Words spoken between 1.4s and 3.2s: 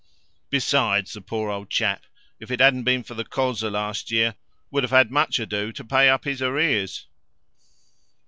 old chap, if it hadn't been for